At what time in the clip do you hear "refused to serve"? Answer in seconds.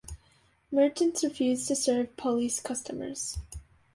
1.23-2.17